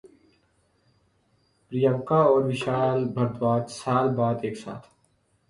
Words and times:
پریانکا 1.71 2.19
اور 2.29 2.41
وشال 2.43 2.99
بھردواج 3.13 3.63
سال 3.71 4.07
بعد 4.15 4.35
ایک 4.43 4.57
ساتھ 4.57 4.85